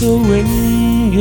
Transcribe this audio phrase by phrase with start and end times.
[0.00, 1.01] 到永。
[1.14, 1.18] 在